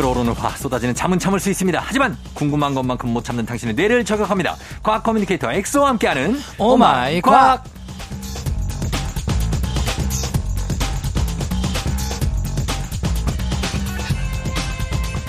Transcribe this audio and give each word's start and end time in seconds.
끓어오르는 0.00 0.32
화 0.32 0.48
쏟아지는 0.48 0.94
잠은 0.94 1.18
참을 1.18 1.38
수 1.38 1.50
있습니다. 1.50 1.78
하지만 1.84 2.16
궁금한 2.32 2.74
것만큼 2.74 3.10
못 3.10 3.22
참는 3.22 3.44
당신의 3.44 3.74
뇌를 3.74 4.02
저격합니다. 4.02 4.56
과학 4.82 5.02
communicator 5.02 5.52
엑소와 5.52 5.90
함께하는 5.90 6.40
oh 6.56 6.88
my 6.88 7.20
과학. 7.20 7.64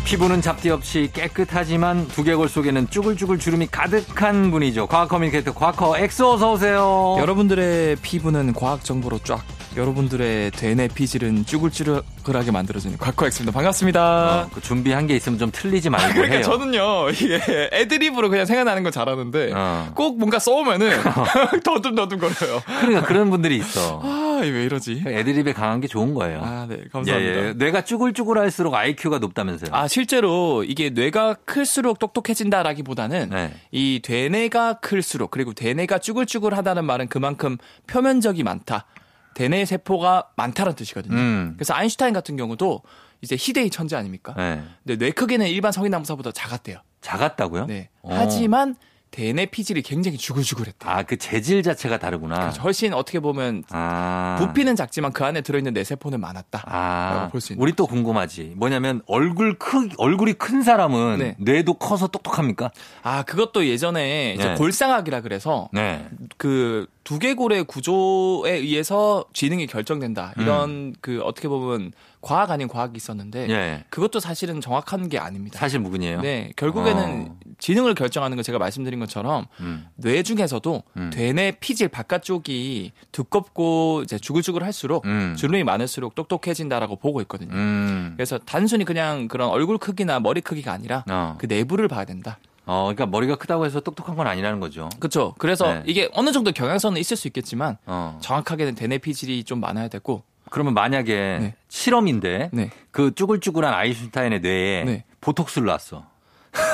피부는 0.05 0.41
잡티 0.41 0.69
없이 0.69 1.09
깨끗하지만 1.13 2.07
두개골 2.07 2.47
속에는 2.47 2.89
쭈글쭈글 2.89 3.39
주름이 3.39 3.67
가득한 3.67 4.51
분이죠. 4.51 4.87
과학 4.87 5.09
communicator 5.09 5.53
과커 5.53 5.97
엑소 5.97 6.33
어서 6.33 6.53
오세요. 6.53 7.17
여러분들의 7.19 7.97
피부는 7.97 8.53
과학 8.53 8.85
정보로 8.85 9.19
쫙 9.19 9.43
여러분들의 9.75 10.51
되뇌 10.51 10.87
피질은 10.89 11.45
쭈글쭈글하게 11.45 12.51
만들어주는 12.51 12.97
곽과엑스입니다. 12.97 13.55
반갑습니다. 13.55 14.41
어, 14.41 14.49
그 14.53 14.59
준비한 14.61 15.07
게 15.07 15.15
있으면 15.15 15.39
좀 15.39 15.49
틀리지 15.51 15.89
말고 15.89 16.13
그러니까 16.13 16.35
해요. 16.35 16.43
저는요, 16.43 17.09
이게 17.11 17.69
애드립으로 17.71 18.29
그냥 18.29 18.45
생각나는 18.45 18.83
건 18.83 18.91
잘하는데, 18.91 19.51
어. 19.55 19.91
꼭 19.95 20.17
뭔가 20.19 20.39
써오면은 20.39 20.91
더듬더듬 21.63 22.19
거려요. 22.19 22.61
그러니까 22.81 23.03
그런 23.03 23.29
분들이 23.29 23.55
있어. 23.57 24.01
아, 24.03 24.39
왜 24.41 24.65
이러지? 24.65 25.03
애드립에 25.05 25.53
강한 25.53 25.79
게 25.79 25.87
좋은 25.87 26.13
거예요. 26.13 26.41
아, 26.43 26.65
네, 26.67 26.77
예, 26.83 26.89
감사합니다. 26.91 27.47
예. 27.47 27.53
뇌가 27.53 27.85
쭈글쭈글할수록 27.85 28.73
IQ가 28.73 29.19
높다면서요. 29.19 29.69
아, 29.73 29.87
실제로 29.87 30.65
이게 30.65 30.89
뇌가 30.89 31.35
클수록 31.45 31.99
똑똑해진다라기보다는 31.99 33.29
네. 33.29 33.53
이 33.71 34.01
되뇌가 34.03 34.79
클수록 34.81 35.31
그리고 35.31 35.53
되뇌가 35.53 35.99
쭈글쭈글하다는 35.99 36.83
말은 36.83 37.07
그만큼 37.07 37.57
표면적이 37.87 38.43
많다. 38.43 38.85
대뇌 39.33 39.65
세포가 39.65 40.29
많다는 40.35 40.73
뜻이거든요. 40.75 41.15
음. 41.15 41.53
그래서 41.55 41.73
아인슈타인 41.73 42.13
같은 42.13 42.35
경우도 42.37 42.81
이제 43.21 43.35
희대의 43.39 43.69
천재 43.69 43.95
아닙니까? 43.95 44.33
네. 44.35 44.61
근데 44.83 44.97
뇌 44.97 45.11
크기는 45.11 45.47
일반 45.47 45.71
성인 45.71 45.91
나무사보다 45.91 46.31
작았대요. 46.31 46.77
작았다고요? 47.01 47.65
네. 47.67 47.89
어. 48.01 48.09
하지만 48.13 48.75
대뇌 49.11 49.47
피질이 49.47 49.81
굉장히 49.81 50.17
주글주글했대요. 50.17 50.89
아, 50.89 51.03
그 51.03 51.17
재질 51.17 51.63
자체가 51.63 51.99
다르구나. 51.99 52.39
그래서 52.39 52.61
훨씬 52.61 52.93
어떻게 52.93 53.19
보면 53.19 53.65
아. 53.69 54.37
부피는 54.39 54.77
작지만 54.77 55.11
그 55.11 55.25
안에 55.25 55.41
들어있는 55.41 55.73
뇌 55.73 55.83
세포는 55.83 56.21
많았다. 56.21 56.63
아, 56.65 57.13
라고 57.15 57.31
볼수 57.31 57.51
있는 57.51 57.61
우리 57.61 57.73
또 57.73 57.87
궁금하지. 57.87 58.53
뭐냐면 58.55 59.01
얼굴 59.07 59.59
크 59.59 59.89
얼굴이 59.97 60.33
큰 60.33 60.63
사람은 60.63 61.17
네. 61.19 61.35
뇌도 61.39 61.73
커서 61.73 62.07
똑똑합니까? 62.07 62.71
아 63.03 63.23
그것도 63.23 63.67
예전에 63.67 64.35
이제 64.35 64.47
네. 64.47 64.55
골상학이라 64.55 65.19
그래서 65.21 65.67
네. 65.73 66.07
그 66.41 66.87
두개골의 67.03 67.65
구조에 67.65 68.53
의해서 68.53 69.25
지능이 69.31 69.67
결정된다. 69.67 70.33
이런 70.39 70.95
그 70.99 71.21
어떻게 71.21 71.47
보면 71.47 71.91
과학 72.19 72.49
아닌 72.49 72.67
과학이 72.67 72.93
있었는데 72.95 73.45
음. 73.45 73.49
예. 73.51 73.83
그것도 73.91 74.19
사실은 74.19 74.59
정확한 74.59 75.07
게 75.07 75.19
아닙니다. 75.19 75.59
사실 75.59 75.79
무근이에요. 75.79 76.21
네, 76.21 76.51
결국에는 76.55 77.27
어. 77.29 77.35
지능을 77.59 77.93
결정하는 77.93 78.37
건 78.37 78.43
제가 78.43 78.57
말씀드린 78.57 78.99
것처럼 78.99 79.45
음. 79.59 79.85
뇌 79.93 80.23
중에서도 80.23 80.81
음. 80.97 81.11
되뇌 81.13 81.57
피질 81.59 81.89
바깥쪽이 81.89 82.91
두껍고 83.11 84.01
이제 84.03 84.17
주글주글할수록 84.17 85.05
음. 85.05 85.35
주름이 85.37 85.63
많을수록 85.63 86.15
똑똑해진다라고 86.15 86.95
보고 86.95 87.21
있거든요. 87.21 87.53
음. 87.53 88.13
그래서 88.17 88.39
단순히 88.39 88.83
그냥 88.83 89.27
그런 89.27 89.49
얼굴 89.49 89.77
크기나 89.77 90.19
머리 90.19 90.41
크기가 90.41 90.71
아니라 90.73 91.05
어. 91.07 91.35
그 91.37 91.45
내부를 91.45 91.87
봐야 91.87 92.03
된다. 92.03 92.39
어, 92.65 92.83
그러니까 92.83 93.05
머리가 93.05 93.35
크다고 93.35 93.65
해서 93.65 93.79
똑똑한 93.79 94.15
건 94.15 94.27
아니라는 94.27 94.59
거죠. 94.59 94.89
그렇죠. 94.99 95.33
그래서 95.37 95.73
네. 95.73 95.83
이게 95.85 96.09
어느 96.13 96.31
정도 96.31 96.51
경향성은 96.51 96.99
있을 96.99 97.17
수 97.17 97.27
있겠지만 97.27 97.77
어. 97.85 98.17
정확하게는 98.21 98.75
대뇌 98.75 98.97
피질이 98.99 99.43
좀 99.43 99.59
많아야 99.59 99.87
되고 99.87 100.23
그러면 100.49 100.73
만약에 100.73 101.37
네. 101.39 101.55
실험인데 101.69 102.49
네. 102.53 102.69
그 102.91 103.15
쭈글쭈글한 103.15 103.73
아인슈타인의 103.73 104.41
뇌에 104.41 104.83
네. 104.83 105.03
보톡스를 105.21 105.65
놨어. 105.67 106.10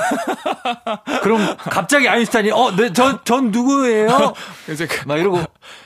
그럼 1.24 1.56
갑자기 1.58 2.08
아인슈타인이 2.08 2.52
어, 2.52 2.76
네, 2.76 2.92
전, 2.94 3.20
전 3.24 3.52
누구예요? 3.52 4.34
이제 4.72 4.88
그- 4.88 5.08
막 5.08 5.18
이러고 5.18 5.40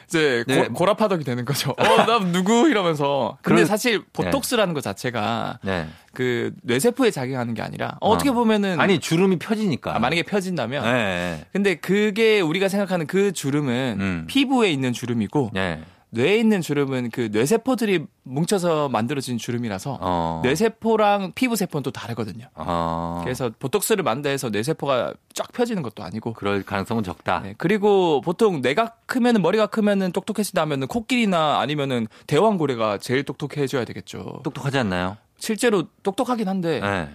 이제 0.07 0.43
네. 0.47 0.67
고, 0.67 0.73
고라파덕이 0.73 1.23
되는 1.23 1.45
거죠. 1.45 1.71
어, 1.77 1.83
나 2.05 2.19
누구 2.19 2.67
이러면서. 2.69 3.37
근데 3.41 3.55
그럴- 3.61 3.65
사실 3.65 4.03
보톡스라는 4.13 4.73
것 4.73 4.81
자체가 4.83 5.59
네. 5.63 5.87
그 6.13 6.51
뇌세포에 6.63 7.11
작용하는 7.11 7.53
게 7.53 7.61
아니라 7.61 7.97
어, 8.01 8.17
떻게 8.17 8.31
보면은 8.31 8.79
아니 8.79 8.99
주름이 8.99 9.39
펴지니까. 9.39 9.95
아, 9.95 9.99
만약에 9.99 10.23
펴진다면 10.23 10.83
네. 10.83 10.91
네. 10.91 11.45
근데 11.53 11.75
그게 11.75 12.41
우리가 12.41 12.67
생각하는 12.67 13.07
그 13.07 13.31
주름은 13.31 13.97
음. 13.99 14.23
피부에 14.27 14.71
있는 14.71 14.91
주름이고 14.93 15.51
네. 15.53 15.81
뇌에 16.13 16.37
있는 16.37 16.61
주름은 16.61 17.09
그 17.11 17.29
뇌세포들이 17.31 18.05
뭉쳐서 18.23 18.89
만들어진 18.89 19.37
주름이라서 19.37 19.97
어. 20.01 20.41
뇌세포랑 20.43 21.31
피부세포는 21.35 21.83
또 21.83 21.91
다르거든요. 21.91 22.47
어. 22.55 23.21
그래서 23.23 23.49
보톡스를 23.57 24.03
만다 24.03 24.29
해서 24.29 24.49
뇌세포가 24.49 25.13
쫙 25.33 25.51
펴지는 25.53 25.81
것도 25.81 26.03
아니고 26.03 26.33
그럴 26.33 26.63
가능성은 26.63 27.03
적다. 27.03 27.39
네, 27.39 27.55
그리고 27.57 28.19
보통 28.21 28.61
뇌가 28.61 28.95
크면은 29.05 29.41
머리가 29.41 29.67
크면은 29.67 30.11
똑똑해진다면은 30.11 30.87
코끼리나 30.87 31.59
아니면은 31.59 32.07
대왕고래가 32.27 32.97
제일 32.97 33.23
똑똑해져야 33.23 33.85
되겠죠. 33.85 34.41
똑똑하지 34.43 34.79
않나요? 34.79 35.17
실제로 35.37 35.83
똑똑하긴 36.03 36.47
한데 36.47 36.81
네. 36.81 37.09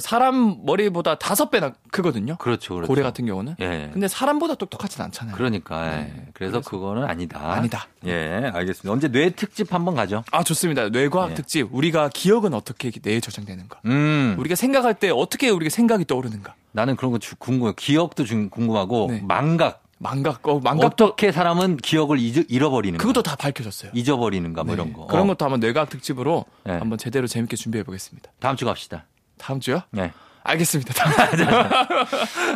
사람 0.00 0.64
머리보다 0.64 1.18
다섯 1.18 1.50
배나 1.50 1.72
크거든요. 1.90 2.36
그렇죠, 2.36 2.74
그렇죠. 2.74 2.88
고래 2.88 3.02
같은 3.02 3.26
경우는. 3.26 3.56
예. 3.60 3.90
근데 3.92 4.06
사람보다 4.06 4.54
똑똑하진 4.54 5.02
않잖아요. 5.02 5.34
그러니까 5.34 5.86
예. 5.86 5.90
네, 6.02 6.26
그래서, 6.34 6.52
그래서- 6.60 6.70
그거는 6.70 7.04
아니다. 7.04 7.40
아니다. 7.52 7.86
예, 8.06 8.50
알겠습니다. 8.54 8.92
언제 8.92 9.08
뇌 9.08 9.30
특집 9.30 9.74
한번 9.74 9.94
가죠. 9.96 10.22
아 10.30 10.44
좋습니다. 10.44 10.88
뇌과학 10.90 11.32
예. 11.32 11.34
특집 11.34 11.68
우리가 11.72 12.10
기억은 12.10 12.54
어떻게 12.54 12.92
뇌에 13.02 13.20
저장되는가? 13.20 13.80
음. 13.86 14.36
우리가 14.38 14.54
생각할 14.54 14.94
때 14.94 15.10
어떻게 15.10 15.50
우리가 15.50 15.68
생각이 15.70 16.04
떠오르는가? 16.04 16.54
나는 16.70 16.94
그런 16.96 17.10
거 17.12 17.18
주- 17.18 17.34
궁금해요. 17.36 17.74
기억도 17.74 18.24
중- 18.24 18.50
궁금하고 18.50 19.08
네. 19.10 19.20
망각. 19.26 19.82
망각, 19.98 20.48
어, 20.48 20.58
망각도 20.58 21.04
어떻게 21.04 21.30
사람은 21.30 21.76
기억을 21.76 22.18
잊, 22.18 22.46
잃어버리는가? 22.50 23.00
그것도 23.00 23.22
다 23.22 23.36
밝혀졌어요. 23.36 23.92
잊어버리는가 23.94 24.64
뭐 24.64 24.74
네, 24.74 24.82
이런 24.82 24.92
거. 24.92 25.06
그런 25.06 25.24
어. 25.24 25.26
것도 25.28 25.44
한번 25.44 25.60
뇌과학 25.60 25.90
특집으로 25.90 26.44
네. 26.64 26.72
한번 26.72 26.98
제대로 26.98 27.28
재밌게 27.28 27.54
준비해 27.54 27.84
보겠습니다. 27.84 28.32
다음 28.40 28.56
주 28.56 28.64
갑시다. 28.64 29.06
다음 29.38 29.60
주요? 29.60 29.82
네. 29.90 30.12
알겠습니다. 30.44 30.92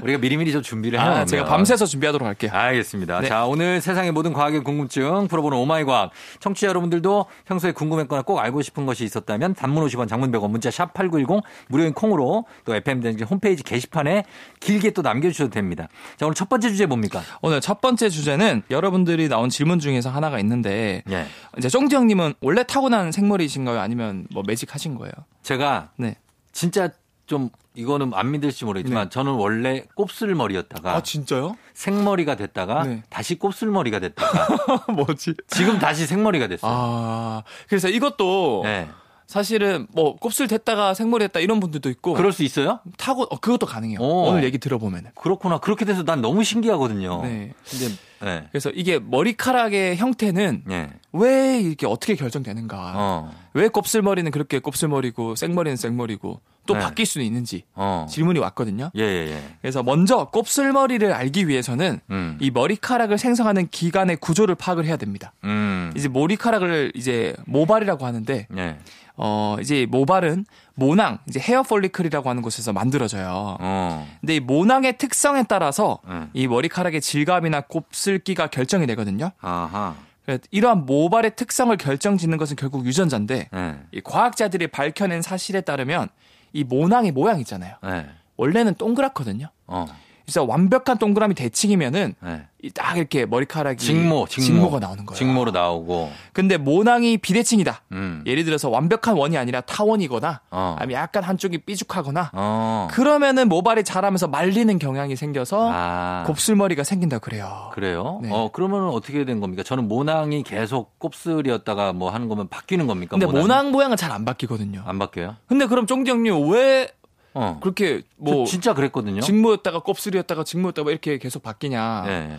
우리가 0.03 0.19
미리미리 0.19 0.53
좀 0.53 0.62
준비를 0.62 1.00
해요. 1.00 1.09
아, 1.09 1.25
제가 1.25 1.44
밤새서 1.44 1.87
준비하도록 1.87 2.26
할게요. 2.26 2.50
알겠습니다. 2.53 3.20
네. 3.20 3.28
자, 3.28 3.44
오늘 3.47 3.81
세상의 3.81 4.12
모든 4.12 4.32
과학의 4.32 4.64
궁금증 4.64 5.28
풀어보는 5.28 5.56
오마이 5.56 5.84
과학. 5.84 6.10
청취자 6.41 6.66
여러분들도 6.69 7.26
평소에 7.44 7.72
궁금했거나 7.72 8.22
꼭 8.22 8.38
알고 8.41 8.62
싶은 8.62 8.87
것이 8.87 9.04
있었다면 9.04 9.54
단문 9.54 9.87
50원, 9.87 10.09
장문 10.09 10.32
100원, 10.32 10.50
문자 10.50 10.70
샵 10.70 10.94
8910 10.94 11.42
무료인 11.69 11.92
콩으로 11.92 12.47
또 12.64 12.75
FM 12.75 13.03
댕진 13.03 13.26
홈페이지 13.26 13.62
게시판에 13.62 14.25
길게 14.60 14.91
또 14.91 15.03
남겨주셔도 15.03 15.50
됩니다. 15.50 15.88
자, 16.16 16.26
오늘 16.26 16.34
첫 16.34 16.48
번째 16.48 16.70
주제 16.70 16.87
뭡니까? 16.87 17.22
오늘 17.41 17.60
첫 17.60 17.81
번째 17.81 18.08
주제는 18.08 18.62
여러분들이 18.70 19.28
나온 19.28 19.48
질문 19.48 19.78
중에서 19.78 20.10
하나가 20.10 20.41
있는데 20.41 21.03
예. 21.08 21.26
이제 21.56 21.69
쫑지 21.69 21.94
형님은 21.94 22.34
원래 22.41 22.64
타고난 22.64 23.12
생머리이신가요? 23.12 23.78
아니면 23.78 24.26
뭐 24.32 24.43
매직하신 24.44 24.97
거예요? 24.97 25.12
제가 25.43 25.91
네. 25.97 26.16
진짜 26.56 26.89
좀 27.27 27.50
이거는 27.75 28.12
안 28.15 28.31
믿을지 28.31 28.65
모르겠지만 28.65 29.05
네. 29.05 29.11
저는 29.11 29.33
원래 29.33 29.84
곱슬머리였다가 29.94 31.03
진짜요? 31.03 31.55
생머리가 31.75 32.37
됐다가 32.37 32.84
네. 32.84 33.03
다시 33.11 33.39
곱슬머리가 33.39 33.99
됐다가 33.99 34.87
뭐지? 34.91 35.34
지금 35.49 35.78
다시 35.78 36.06
생머리가 36.06 36.47
됐어요. 36.47 36.72
아 36.75 37.43
그래서 37.69 37.91
이것도 37.91 38.62
네. 38.65 38.89
사실은 39.27 39.87
뭐 39.93 40.17
곱슬 40.17 40.47
됐다가 40.47 40.94
생머리 40.94 41.25
됐다 41.26 41.41
이런 41.41 41.61
분들도 41.61 41.91
있고 41.91 42.14
그럴 42.14 42.32
수 42.32 42.43
있어요? 42.43 42.81
타고 42.97 43.25
어, 43.25 43.38
그것도 43.38 43.67
가능해요. 43.67 43.99
오. 44.00 44.29
오늘 44.29 44.43
얘기 44.44 44.56
들어보면은. 44.56 45.11
그렇구나. 45.14 45.58
그렇게 45.58 45.85
돼서 45.85 46.05
난 46.05 46.23
너무 46.23 46.43
신기하거든요. 46.43 47.20
네. 47.23 47.53
근데 47.69 47.94
네. 48.23 48.47
그래서 48.51 48.71
이게 48.71 48.99
머리카락의 48.99 49.97
형태는 49.97 50.63
네. 50.67 50.91
왜 51.13 51.61
이렇게 51.61 51.87
어떻게 51.87 52.15
결정되는가? 52.15 52.93
어. 52.97 53.33
왜 53.55 53.69
곱슬머리는 53.69 54.31
그렇게 54.31 54.59
곱슬머리고 54.59 55.35
생머리는 55.35 55.77
생머리고 55.77 56.41
또 56.67 56.75
네. 56.75 56.81
바뀔 56.81 57.07
수는 57.07 57.25
있는지 57.25 57.63
어. 57.75 58.07
질문이 58.11 58.39
왔거든요. 58.41 58.91
예, 58.97 59.03
예, 59.03 59.31
예. 59.31 59.43
그래서 59.63 59.83
먼저 59.83 60.27
곱슬머리를 60.27 61.13
알기 61.13 61.49
위해서는 61.49 62.01
음. 62.11 62.37
이 62.41 62.51
머리카락을 62.51 63.19
생성하는 63.19 63.69
기관의 63.71 64.17
구조를 64.17 64.57
파악을 64.57 64.85
해야 64.85 64.97
됩니다. 64.97 65.33
음. 65.45 65.93
이제 65.97 66.09
머리카락을 66.09 66.93
이제 66.95 67.35
모발이라고 67.47 68.05
하는데 68.05 68.47
네. 68.51 68.79
어 69.17 69.57
이제 69.61 69.87
모발은 69.89 70.45
모낭 70.76 71.19
이제 71.26 71.40
헤어 71.40 71.62
폴리클이라고 71.62 72.31
하는 72.31 72.43
곳에서 72.43 72.73
만들어져요. 72.73 73.56
어. 73.58 74.08
근데 74.20 74.37
이 74.37 74.40
모낭의 74.40 74.99
특성에 74.99 75.44
따라서 75.49 75.99
음. 76.06 76.31
이 76.32 76.46
머리카락의 76.46 77.00
질감이나 77.00 77.62
곱슬기가 77.62 78.49
결정이 78.49 78.87
되거든요. 78.87 79.32
아하. 79.40 79.96
그래서 80.25 80.43
이러한 80.50 80.87
모발의 80.87 81.37
특성을 81.37 81.75
결정짓는 81.76 82.37
것은 82.37 82.56
결국 82.56 82.84
유전자인데 82.84 83.49
네. 83.50 83.78
이 83.93 84.00
과학자들이 84.02 84.67
밝혀낸 84.67 85.23
사실에 85.23 85.62
따르면 85.62 86.08
이 86.52 86.64
모낭의 86.64 87.12
모양 87.12 87.40
있잖아요. 87.40 87.76
네. 87.82 88.06
원래는 88.37 88.75
동그랗거든요. 88.75 89.49
어. 89.67 89.87
진짜 90.26 90.43
완벽한 90.43 90.99
동그라미 90.99 91.34
대칭이면은 91.34 92.14
네. 92.20 92.43
이딱 92.62 92.96
이렇게 92.96 93.26
머리카락이 93.26 93.78
직모, 93.78 94.26
직모. 94.28 94.70
가 94.70 94.81
나오는 94.81 95.06
거예요. 95.06 95.17
직모로 95.17 95.52
나오고. 95.52 96.11
근데 96.32 96.56
모낭이 96.56 97.19
비대칭이다. 97.19 97.82
음. 97.93 98.25
예를 98.26 98.44
들어서 98.44 98.69
완벽한 98.69 99.14
원이 99.17 99.38
아니라 99.38 99.61
타원이거나 99.61 100.40
어. 100.50 100.76
아니면 100.81 101.00
약간 101.00 101.23
한쪽이 101.23 101.58
삐죽하거나 101.58 102.31
어. 102.32 102.88
그러면은 102.90 103.49
모발이 103.49 103.84
자라면서 103.84 104.26
말리는 104.26 104.76
경향이 104.81 105.14
생겨서 105.14 105.70
아. 105.73 106.25
곱슬머리가 106.26 106.82
생긴다 106.82 107.20
그래요. 107.20 107.70
그래요? 107.72 108.19
네. 108.22 108.31
어, 108.32 108.50
그러면 108.52 108.88
어떻게 108.88 109.25
된 109.25 109.38
겁니까? 109.38 109.62
저는 109.62 109.87
모낭이 109.87 110.43
계속 110.43 110.99
곱슬이었다가 110.99 111.93
뭐 111.93 112.11
하는 112.11 112.29
거면 112.29 112.49
바뀌는 112.49 112.88
겁니까? 112.88 113.17
근데? 113.17 113.26
모낭 113.26 113.70
모양은 113.70 113.96
잘 113.96 114.06
안 114.17 114.25
바뀌거든요. 114.25 114.82
안 114.87 114.99
바뀌어요? 114.99 115.37
근데 115.46 115.67
그럼 115.67 115.87
쫑디 115.87 116.11
형님 116.11 116.49
왜 116.50 116.88
어. 117.37 117.59
그렇게 117.61 118.03
저뭐 118.25 118.47
진짜 118.47 118.73
그랬거든요. 118.75 119.21
직모였다가 119.21 119.81
곱슬이었다가 119.81 120.43
직모였다가 120.44 120.91
이렇게 120.91 121.19
계속 121.19 121.43
바뀌냐. 121.43 122.03
네. 122.06 122.37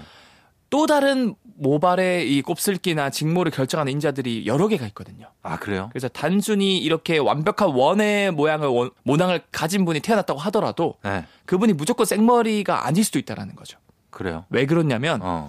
또 0.70 0.86
다른 0.86 1.36
모발의 1.60 2.30
이 2.36 2.42
곱슬기나 2.42 3.10
직모를 3.10 3.52
결정하는 3.54 3.92
인자들이 3.94 4.46
여러 4.48 4.68
개가 4.68 4.86
있거든요. 4.88 5.28
아, 5.42 5.58
그래요? 5.58 5.88
그래서 5.94 6.08
단순히 6.10 6.78
이렇게 6.78 7.18
완벽한 7.18 7.70
원의 7.70 8.32
모양을 8.32 8.68
원- 8.68 8.90
모낭을 9.04 9.42
가진 9.52 9.86
분이 9.86 10.02
태어났다고 10.02 10.40
하더라도 10.42 10.96
네. 11.04 11.24
그분이 11.46 11.72
무조건 11.74 12.06
생머리가 12.06 12.86
아닐 12.86 13.04
수도 13.06 13.18
있다라는 13.18 13.56
거죠. 13.56 13.78
그래요. 14.10 14.44
왜 14.50 14.66
그러냐면 14.66 15.20
어. 15.24 15.48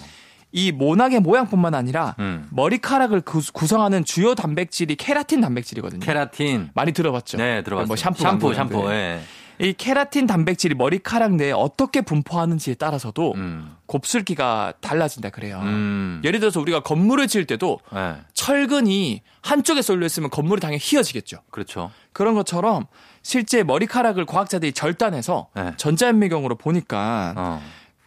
이 0.52 0.72
모낭의 0.72 1.20
모양뿐만 1.20 1.74
아니라 1.74 2.14
음. 2.20 2.46
머리카락을 2.52 3.20
구, 3.20 3.42
구성하는 3.52 4.04
주요 4.04 4.34
단백질이 4.34 4.94
케라틴 4.94 5.40
단백질이거든요. 5.40 6.00
케라틴. 6.00 6.70
많이 6.74 6.92
들어봤죠? 6.92 7.36
네, 7.38 7.62
들어봤어요. 7.64 7.86
뭐 7.88 7.96
샴푸, 7.96 8.22
샴푸. 8.22 8.54
샴푸. 8.54 8.90
예. 8.92 9.20
이 9.60 9.72
케라틴 9.72 10.26
단백질이 10.26 10.74
머리카락 10.74 11.34
내에 11.34 11.52
어떻게 11.52 12.00
분포하는지에 12.00 12.74
따라서도 12.74 13.34
음. 13.34 13.76
곱슬기가 13.86 14.74
달라진다 14.80 15.30
그래요. 15.30 15.60
음. 15.62 16.20
예를 16.24 16.40
들어서 16.40 16.60
우리가 16.60 16.80
건물을 16.80 17.26
지을 17.26 17.46
때도 17.46 17.78
예. 17.94 18.16
철근이 18.34 19.22
한쪽에 19.42 19.82
쏠려 19.82 20.06
있으면 20.06 20.30
건물이 20.30 20.60
당연히 20.60 20.78
휘어지겠죠. 20.80 21.38
그렇죠. 21.50 21.90
그런 22.12 22.34
것처럼 22.34 22.86
실제 23.22 23.62
머리카락을 23.62 24.26
과학자들이 24.26 24.72
절단해서 24.72 25.48
네. 25.54 25.72
전자현미경으로 25.76 26.56
보니까 26.56 27.34
어. 27.36 27.62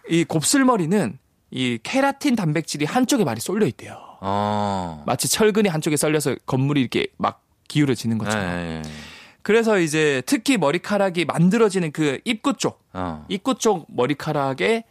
이 0.09 0.23
곱슬머리는 0.23 1.17
이 1.51 1.79
케라틴 1.83 2.35
단백질이 2.35 2.85
한쪽에 2.85 3.23
많이 3.25 3.41
쏠려 3.41 3.65
있대요. 3.65 3.99
어. 4.21 5.03
마치 5.05 5.27
철근이 5.27 5.67
한쪽에 5.67 5.97
썰려서 5.97 6.35
건물이 6.45 6.79
이렇게 6.79 7.07
막 7.17 7.43
기울어지는 7.67 8.17
것처럼. 8.17 8.45
예, 8.45 8.77
예. 8.77 8.81
그래서 9.43 9.79
이제 9.79 10.21
특히 10.25 10.57
머리카락이 10.57 11.25
만들어지는 11.25 11.91
그 11.91 12.19
입구 12.25 12.53
쪽, 12.53 12.83
어. 12.93 13.25
입구 13.29 13.55
쪽 13.55 13.85
머리카락에 13.89 14.83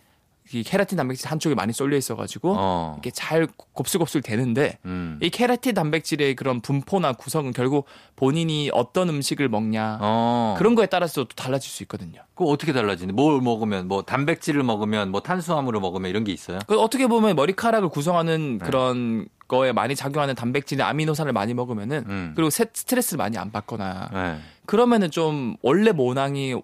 이 0.53 0.63
케라틴 0.65 0.97
단백질 0.97 1.31
한쪽에 1.31 1.55
많이 1.55 1.73
쏠려 1.73 1.97
있어가지고 1.97 2.55
어. 2.59 2.93
이렇게 2.97 3.11
잘 3.11 3.47
곱슬곱슬 3.73 4.21
되는데 4.21 4.79
음. 4.85 5.19
이 5.23 5.31
케라틴 5.31 5.75
단백질의 5.75 6.35
그런 6.35 6.61
분포나 6.61 7.13
구성은 7.13 7.53
결국 7.53 7.87
본인이 8.17 8.71
어떤 8.73 9.09
음식을 9.09 9.49
먹냐 9.49 9.99
어. 10.01 10.55
그런 10.59 10.75
거에 10.75 10.87
따라서 10.87 11.25
또 11.25 11.29
달라질 11.37 11.71
수 11.71 11.83
있거든요. 11.85 12.23
그 12.35 12.45
어떻게 12.45 12.73
달라지는데? 12.73 13.13
뭘 13.21 13.41
먹으면 13.41 13.87
뭐 13.87 14.03
단백질을 14.03 14.63
먹으면 14.63 15.11
뭐 15.11 15.21
탄수화물을 15.21 15.81
먹으면 15.81 16.11
이런 16.11 16.25
게 16.25 16.33
있어요? 16.33 16.59
그 16.67 16.79
어떻게 16.81 17.07
보면 17.07 17.37
머리카락을 17.37 17.89
구성하는 17.89 18.59
네. 18.59 18.65
그런 18.65 19.27
거에 19.47 19.73
많이 19.73 19.97
작용하는 19.97 20.35
단백질이나 20.37 20.89
아미노산을 20.89 21.33
많이 21.33 21.55
먹으면은 21.55 22.05
음. 22.09 22.33
그리고 22.37 22.51
세- 22.51 22.67
스트레스를 22.73 23.19
많이 23.19 23.37
안 23.37 23.51
받거나 23.51 24.09
네. 24.13 24.39
그러면은 24.67 25.11
좀 25.11 25.57
원래 25.63 25.91
모낭이 25.91 26.55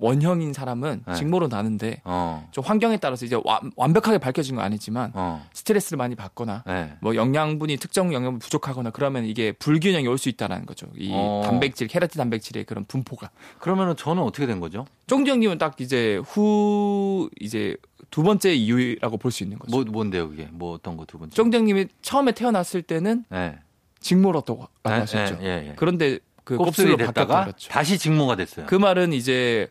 원형인 0.00 0.52
사람은 0.52 1.04
네. 1.06 1.14
직모로 1.14 1.48
나는데 1.48 2.00
어. 2.04 2.48
좀 2.50 2.64
환경에 2.64 2.96
따라서 2.96 3.26
이제 3.26 3.38
완, 3.44 3.70
완벽하게 3.76 4.18
밝혀진 4.18 4.56
건 4.56 4.64
아니지만 4.64 5.12
어. 5.14 5.46
스트레스를 5.52 5.98
많이 5.98 6.14
받거나 6.14 6.64
네. 6.66 6.94
뭐 7.00 7.14
영양분이 7.14 7.76
특정 7.76 8.12
영양분 8.12 8.38
부족하거나 8.40 8.90
그러면 8.90 9.24
이게 9.26 9.52
불균형이 9.52 10.06
올 10.08 10.20
수 10.20 10.28
있다라는 10.28 10.66
거죠. 10.66 10.86
이 10.96 11.10
어. 11.14 11.40
단백질, 11.44 11.86
케라틴 11.88 12.18
단백질의 12.18 12.64
그런 12.64 12.84
분포가. 12.84 13.30
그러면은 13.58 13.96
저는 13.96 14.22
어떻게 14.22 14.46
된 14.46 14.60
거죠? 14.60 14.86
쫑정님은 15.06 15.56
딱 15.58 15.80
이제 15.80 16.20
후 16.26 17.30
이제 17.40 17.76
두 18.10 18.22
번째 18.22 18.52
이유라고 18.52 19.16
볼 19.18 19.30
수 19.32 19.42
있는 19.44 19.58
거죠. 19.58 19.70
뭐 19.74 19.84
뭔데요, 19.84 20.28
그게? 20.28 20.48
뭐 20.50 20.72
어떤 20.74 20.96
거 20.96 21.04
두 21.06 21.18
번째? 21.18 21.34
쫑정님이 21.34 21.86
처음에 22.02 22.32
태어났을 22.32 22.82
때는 22.82 23.24
네. 23.30 23.58
직모라고 24.00 24.68
네, 24.84 24.90
하셨죠. 24.90 25.38
예, 25.42 25.46
예, 25.46 25.68
예. 25.68 25.72
그런데 25.76 26.18
그 26.44 26.56
곱슬로 26.56 26.96
바뀌었다 26.96 27.44
그랬죠. 27.44 27.68
다시 27.70 27.98
직모가 27.98 28.36
됐어요. 28.36 28.66
그 28.66 28.74
말은 28.74 29.12
이제 29.12 29.68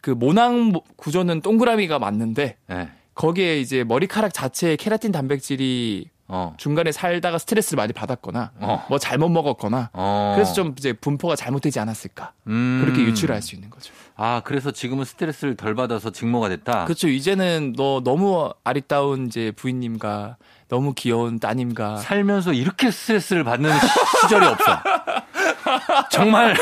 그 0.00 0.10
모낭 0.10 0.72
구조는 0.96 1.40
동그라미가 1.42 1.98
맞는데 1.98 2.56
네. 2.68 2.88
거기에 3.14 3.58
이제 3.60 3.84
머리카락 3.84 4.32
자체에 4.32 4.76
케라틴 4.76 5.10
단백질이 5.12 6.08
어. 6.30 6.54
중간에 6.58 6.92
살다가 6.92 7.38
스트레스를 7.38 7.78
많이 7.78 7.92
받았거나 7.94 8.52
어. 8.60 8.84
뭐 8.90 8.98
잘못 8.98 9.30
먹었거나 9.30 9.90
어. 9.94 10.32
그래서 10.36 10.52
좀 10.52 10.74
이제 10.78 10.92
분포가 10.92 11.34
잘못되지 11.36 11.80
않았을까 11.80 12.32
음. 12.48 12.82
그렇게 12.84 13.02
유추를 13.02 13.34
할 13.34 13.40
수 13.42 13.54
있는 13.54 13.70
거죠. 13.70 13.92
아, 14.20 14.42
그래서 14.44 14.70
지금은 14.72 15.04
스트레스를 15.04 15.56
덜 15.56 15.74
받아서 15.74 16.10
직모가 16.10 16.48
됐다. 16.50 16.84
그렇죠. 16.84 17.08
이제는 17.08 17.74
너 17.76 18.02
너무 18.04 18.50
아리따운 18.64 19.26
이제 19.28 19.52
부인님과 19.52 20.36
너무 20.68 20.92
귀여운 20.94 21.38
따님과 21.38 21.96
살면서 21.98 22.52
이렇게 22.52 22.90
스트레스를 22.90 23.42
받는 23.44 23.70
시- 23.78 23.86
시절이 24.22 24.44
없어. 24.44 24.64
정말 26.10 26.56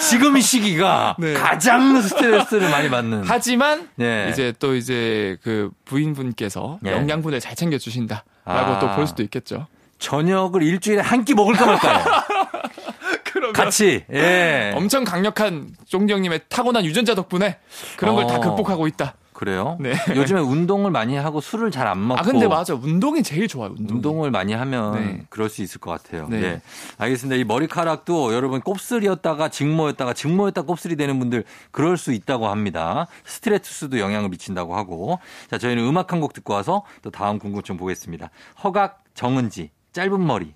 지금 0.00 0.36
이 0.36 0.42
시기가 0.42 1.16
네. 1.18 1.34
가장 1.34 2.00
스트레스를 2.00 2.70
많이 2.70 2.88
받는. 2.90 3.22
하지만 3.26 3.88
네. 3.96 4.28
이제 4.30 4.52
또 4.58 4.74
이제 4.74 5.36
그 5.42 5.70
부인분께서 5.84 6.78
네. 6.82 6.92
영양분을 6.92 7.40
잘 7.40 7.54
챙겨 7.54 7.78
주신다라고 7.78 8.24
아. 8.44 8.78
또볼 8.78 9.06
수도 9.06 9.22
있겠죠. 9.22 9.66
저녁을 9.98 10.62
일주일에 10.62 11.00
한 11.00 11.24
끼 11.24 11.34
먹을까 11.34 11.66
말까요? 11.66 12.04
같이. 13.54 14.04
예. 14.12 14.72
엄청 14.74 15.04
강력한 15.04 15.68
쫑정님의 15.86 16.42
타고난 16.48 16.84
유전자 16.84 17.14
덕분에 17.14 17.58
그런 17.96 18.14
걸다 18.14 18.36
어. 18.36 18.40
극복하고 18.40 18.86
있다. 18.86 19.14
그래요? 19.36 19.76
네. 19.80 19.92
요즘에 20.16 20.40
운동을 20.40 20.90
많이 20.90 21.14
하고 21.16 21.40
술을 21.42 21.70
잘 21.70 21.86
안 21.86 22.08
먹고 22.08 22.18
아 22.18 22.22
근데 22.24 22.48
맞아 22.48 22.74
운동이 22.74 23.22
제일 23.22 23.46
좋아요. 23.46 23.74
운동. 23.78 23.96
운동 23.96 24.24
을 24.24 24.30
많이 24.30 24.54
하면 24.54 24.94
네. 24.94 25.22
그럴 25.28 25.48
수 25.50 25.62
있을 25.62 25.78
것 25.78 25.90
같아요. 25.90 26.26
네. 26.28 26.40
네. 26.40 26.62
알겠습니다. 26.98 27.36
이 27.38 27.44
머리카락도 27.44 28.34
여러분 28.34 28.60
곱슬이었다가 28.62 29.48
직모였다가 29.50 30.14
직모였다 30.14 30.62
곱슬이 30.62 30.96
되는 30.96 31.18
분들 31.18 31.44
그럴 31.70 31.96
수 31.98 32.12
있다고 32.12 32.48
합니다. 32.48 33.06
스트레스도 33.24 33.98
영향을 34.00 34.30
미친다고 34.30 34.74
하고. 34.76 35.18
자, 35.50 35.58
저희는 35.58 35.84
음악 35.86 36.12
한 36.12 36.20
곡 36.20 36.32
듣고 36.32 36.54
와서 36.54 36.82
또 37.02 37.10
다음 37.10 37.38
궁금증 37.38 37.76
보겠습니다. 37.76 38.30
허각 38.64 39.04
정은지 39.14 39.70
짧은 39.92 40.26
머리. 40.26 40.54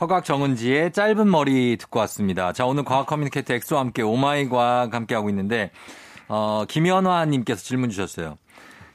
허각 0.00 0.24
정은지의 0.24 0.92
짧은 0.92 1.30
머리 1.30 1.76
듣고 1.78 2.00
왔습니다. 2.00 2.52
자, 2.52 2.66
오늘 2.66 2.82
과학 2.84 3.06
communicator 3.06 3.54
엑소와 3.54 3.80
함께 3.80 4.02
oh 4.02 4.25
my 4.25 4.48
과학 4.48 4.92
함께 4.92 5.14
하고 5.14 5.28
있는데 5.28 5.70
어, 6.34 6.64
김현화 6.66 7.26
님께서 7.26 7.62
질문 7.62 7.90
주셨어요. 7.90 8.38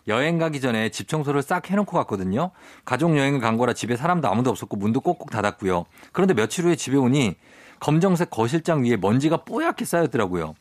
여행 0.07 0.39
가기 0.39 0.59
전에 0.59 0.89
집 0.89 1.07
청소를 1.07 1.43
싹 1.43 1.69
해놓고 1.69 1.91
갔거든요. 1.91 2.49
가족 2.83 3.15
여행을 3.15 3.41
간 3.41 3.57
거라 3.57 3.73
집에 3.73 3.95
사람도 3.95 4.27
아무도 4.27 4.49
없었고 4.49 4.75
문도 4.75 5.01
꼭꼭 5.01 5.29
닫았고요. 5.29 5.85
그런데 6.13 6.33
며칠 6.33 6.65
후에 6.65 6.75
집에 6.75 6.97
오니 6.97 7.35
검정색 7.79 8.31
거실장 8.31 8.83
위에 8.83 8.97
먼지가 8.97 9.43
뽀얗게 9.43 9.85
쌓였더라고요. 9.85 10.55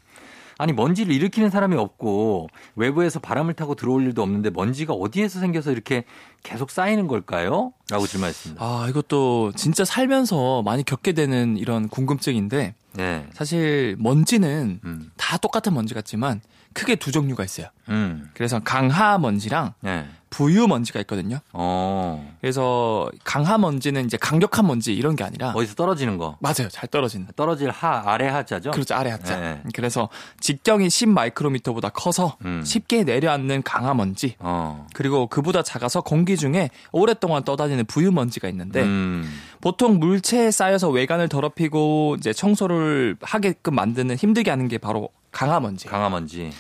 아니 0.59 0.73
먼지를 0.73 1.15
일으키는 1.15 1.51
사람이 1.51 1.77
없고 1.77 2.49
외부에서 2.77 3.21
바람을 3.21 3.55
타고 3.55 3.75
들어올 3.75 4.05
일도 4.05 4.23
없는데 4.23 4.51
먼지가 4.51 4.95
어디에서 4.95 5.41
생겨서 5.41 5.71
이렇게 5.71 6.05
계속 6.43 6.71
쌓이는 6.71 7.07
걸까요? 7.07 7.73
라고 7.91 8.07
질문했습니다. 8.07 8.65
아 8.65 8.87
이것도 8.89 9.53
진짜 9.53 9.85
살면서 9.85 10.63
많이 10.63 10.83
겪게 10.85 11.13
되는 11.13 11.57
이런 11.57 11.89
궁금증인데 11.89 12.75
네. 12.95 13.27
사실 13.35 13.97
먼지는 13.99 14.81
음. 14.85 15.11
다 15.17 15.37
똑같은 15.37 15.75
먼지 15.75 15.93
같지만 15.93 16.41
크게 16.73 16.97
두 16.97 17.13
종류가 17.13 17.45
있어요. 17.45 17.69
음. 17.89 18.31
그래서 18.35 18.59
강하 18.61 19.19
먼지랑 19.19 19.75
네. 19.81 20.07
부유 20.37 20.67
먼지가 20.67 21.01
있거든요. 21.01 21.39
어. 21.55 22.37
그래서 22.43 23.11
강하 23.25 23.57
먼지는 23.57 24.05
이제 24.05 24.19
강력한 24.19 24.67
먼지 24.67 24.93
이런 24.93 25.17
게 25.17 25.25
아니라 25.25 25.53
어디서 25.55 25.75
떨어지는 25.77 26.19
거. 26.19 26.37
맞아요. 26.41 26.69
잘 26.69 26.91
떨어지는. 26.91 27.29
떨어질 27.37 27.71
하, 27.71 28.03
아래 28.05 28.29
하자죠? 28.29 28.73
그렇죠. 28.73 28.95
아래 28.95 29.11
하자. 29.13 29.41
네. 29.41 29.63
그래서 29.75 30.11
직경이 30.41 30.91
10 30.91 31.09
마이크로미터보다 31.09 31.89
커서 31.89 32.37
음. 32.45 32.63
쉽게 32.63 33.05
내려앉는 33.05 33.63
강하 33.63 33.95
먼지. 33.95 34.35
어. 34.39 34.87
그리고 34.93 35.27
그보다 35.27 35.63
작아서 35.63 36.03
공기 36.03 36.37
중에 36.37 36.69
오랫동안 36.93 37.43
떠다니는 37.43 37.87
부유 37.87 38.13
먼지가 38.13 38.47
있는데 38.51 38.83
음. 38.83 39.25
보통 39.63 39.99
물체에 39.99 40.51
쌓여서 40.51 40.91
외관을 40.91 41.31
더럽히고 41.31 42.17
이제 42.19 42.35
청소를 42.35 43.17
하게끔 43.23 43.75
만드는 43.75 44.17
힘들게 44.17 44.51
하는 44.51 44.69
게 44.69 44.77
바로 44.77 45.09
강화 45.33 45.61
먼지. 45.61 45.87
강화 45.87 46.11
먼지. 46.11 46.51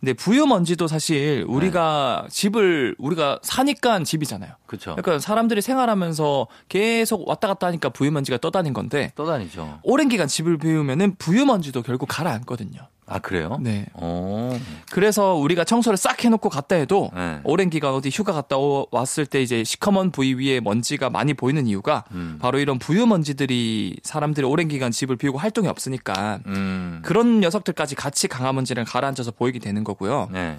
근데 0.00 0.12
부유 0.12 0.46
먼지도 0.46 0.86
사실 0.86 1.44
우리가 1.48 2.26
집을 2.30 2.94
우리가 2.98 3.38
사니까 3.42 4.02
집이잖아요. 4.02 4.52
그렇죠. 4.66 4.96
그러니까 4.96 5.18
사람들이 5.18 5.62
생활하면서 5.62 6.46
계속 6.68 7.28
왔다 7.28 7.48
갔다 7.48 7.66
하니까 7.68 7.88
부유 7.88 8.10
먼지가 8.10 8.38
떠다닌 8.38 8.72
건데 8.72 9.12
떠다니죠. 9.14 9.80
오랜 9.82 10.08
기간 10.08 10.28
집을 10.28 10.58
비우면은 10.58 11.16
부유 11.16 11.46
먼지도 11.46 11.82
결국 11.82 12.06
가라앉거든요. 12.06 12.88
아, 13.08 13.20
그래요? 13.20 13.58
네. 13.60 13.86
어. 13.94 14.58
그래서 14.90 15.34
우리가 15.34 15.62
청소를 15.64 15.96
싹 15.96 16.24
해놓고 16.24 16.48
갔다 16.48 16.74
해도 16.74 17.10
네. 17.14 17.38
오랜 17.44 17.70
기간 17.70 17.92
어디 17.94 18.08
휴가 18.08 18.32
갔다 18.32 18.56
오- 18.56 18.88
왔을 18.90 19.26
때 19.26 19.40
이제 19.40 19.62
시커먼 19.62 20.10
부위 20.10 20.34
위에 20.34 20.58
먼지가 20.60 21.08
많이 21.08 21.32
보이는 21.32 21.66
이유가 21.68 22.04
음. 22.12 22.38
바로 22.40 22.58
이런 22.58 22.78
부유 22.80 23.06
먼지들이 23.06 23.96
사람들이 24.02 24.44
오랜 24.46 24.66
기간 24.68 24.90
집을 24.90 25.16
비우고 25.16 25.38
활동이 25.38 25.68
없으니까 25.68 26.40
음. 26.46 27.00
그런 27.04 27.40
녀석들까지 27.40 27.94
같이 27.94 28.26
강한 28.26 28.54
먼지를 28.56 28.84
가라앉아서 28.84 29.30
보이게 29.30 29.58
되는 29.60 29.84
거고요. 29.84 30.28
네. 30.32 30.58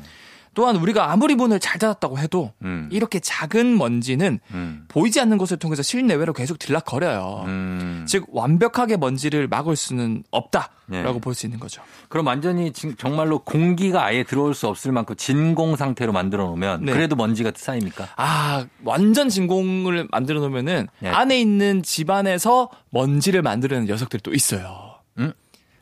또한 0.57 0.75
우리가 0.77 1.11
아무리 1.11 1.35
문을 1.35 1.59
잘 1.59 1.77
닫았다고 1.77 2.17
해도 2.17 2.51
음. 2.63 2.89
이렇게 2.91 3.19
작은 3.19 3.77
먼지는 3.77 4.39
음. 4.55 4.85
보이지 4.87 5.19
않는 5.21 5.37
곳을 5.37 5.57
통해서 5.57 5.83
실내외로 5.83 6.33
계속 6.33 6.57
들락거려요. 6.57 7.43
음. 7.45 8.05
즉 8.07 8.25
완벽하게 8.31 8.97
먼지를 8.97 9.47
막을 9.47 9.75
수는 9.75 10.23
없다라고 10.31 10.73
네. 10.87 11.19
볼수 11.21 11.45
있는 11.45 11.59
거죠. 11.59 11.83
그럼 12.09 12.25
완전히 12.25 12.73
진- 12.73 12.97
정말로 12.97 13.37
공기가 13.37 14.03
아예 14.03 14.23
들어올 14.23 14.55
수 14.55 14.67
없을 14.67 14.91
만큼 14.91 15.15
진공 15.15 15.75
상태로 15.75 16.11
만들어 16.11 16.45
놓으면 16.45 16.85
네. 16.85 16.91
그래도 16.91 17.15
먼지가 17.15 17.51
쌓입니까? 17.55 18.07
아 18.15 18.65
완전 18.83 19.29
진공을 19.29 20.07
만들어 20.09 20.39
놓으면은 20.39 20.87
네. 20.97 21.09
안에 21.09 21.39
있는 21.39 21.83
집안에서 21.83 22.69
먼지를 22.89 23.43
만드는 23.43 23.85
녀석들이 23.85 24.23
또 24.23 24.33
있어요. 24.33 24.95
음? 25.19 25.33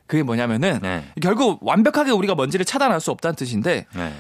그게 0.05 0.21
뭐냐면은 0.21 0.79
네. 0.81 1.05
결국 1.21 1.65
완벽하게 1.65 2.11
우리가 2.11 2.35
먼지를 2.35 2.65
차단할 2.65 2.99
수 2.99 3.11
없다는 3.11 3.35
뜻인데 3.37 3.85
네. 3.95 4.13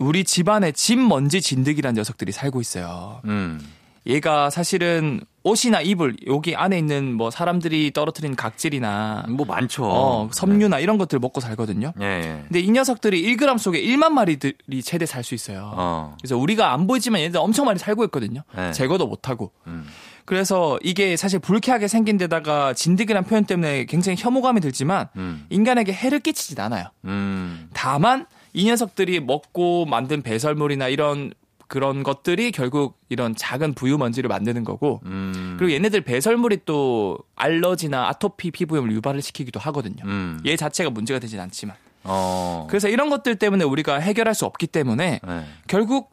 우리 0.00 0.24
집안에 0.24 0.72
집 0.72 0.98
먼지 0.98 1.40
진드기라는 1.40 1.96
녀석들이 1.98 2.32
살고 2.32 2.60
있어요. 2.60 3.20
음. 3.26 3.60
얘가 4.06 4.48
사실은 4.48 5.20
옷이나 5.42 5.82
이불 5.82 6.16
여기 6.26 6.56
안에 6.56 6.78
있는 6.78 7.12
뭐 7.14 7.30
사람들이 7.30 7.92
떨어뜨린 7.92 8.34
각질이나 8.34 9.26
뭐 9.28 9.44
많죠. 9.44 9.84
어, 9.84 10.28
섬유나 10.32 10.78
이런 10.78 10.96
것들 10.96 11.18
먹고 11.18 11.40
살거든요. 11.40 11.92
네. 11.96 12.04
예. 12.06 12.42
근데 12.44 12.60
이 12.60 12.70
녀석들이 12.70 13.22
1g 13.36 13.58
속에 13.58 13.80
1만 13.82 14.12
마리들이 14.12 14.82
최대 14.82 15.04
살 15.04 15.22
수 15.22 15.34
있어요. 15.34 15.72
어. 15.76 16.16
그래서 16.18 16.38
우리가 16.38 16.72
안 16.72 16.86
보이지만 16.86 17.20
얘네들 17.20 17.38
엄청 17.38 17.66
많이 17.66 17.78
살고 17.78 18.04
있거든요. 18.04 18.42
네. 18.56 18.72
제거도 18.72 19.06
못 19.06 19.28
하고. 19.28 19.52
음. 19.66 19.86
그래서 20.24 20.78
이게 20.82 21.16
사실 21.16 21.38
불쾌하게 21.38 21.86
생긴 21.88 22.16
데다가 22.16 22.72
진드기란 22.72 23.24
표현 23.24 23.44
때문에 23.44 23.84
굉장히 23.84 24.16
혐오감이 24.18 24.60
들지만 24.60 25.08
음. 25.16 25.44
인간에게 25.50 25.92
해를 25.92 26.20
끼치진 26.20 26.58
않아요. 26.58 26.84
음. 27.04 27.68
다만 27.74 28.26
이 28.52 28.66
녀석들이 28.66 29.20
먹고 29.20 29.86
만든 29.86 30.22
배설물이나 30.22 30.88
이런 30.88 31.32
그런 31.70 32.02
것들이 32.02 32.50
결국 32.50 32.98
이런 33.08 33.36
작은 33.36 33.74
부유 33.74 33.96
먼지를 33.96 34.26
만드는 34.28 34.64
거고 34.64 35.00
음. 35.04 35.54
그리고 35.56 35.72
얘네들 35.72 36.00
배설물이 36.00 36.60
또 36.66 37.16
알러지나 37.36 38.08
아토피 38.08 38.50
피부염을 38.50 38.90
유발을 38.90 39.22
시키기도 39.22 39.60
하거든요. 39.60 40.02
음. 40.04 40.40
얘 40.46 40.56
자체가 40.56 40.90
문제가 40.90 41.20
되진 41.20 41.38
않지만. 41.38 41.76
어. 42.02 42.66
그래서 42.68 42.88
이런 42.88 43.08
것들 43.08 43.36
때문에 43.36 43.64
우리가 43.64 44.00
해결할 44.00 44.34
수 44.34 44.46
없기 44.46 44.66
때문에 44.66 45.20
네. 45.22 45.44
결국 45.68 46.10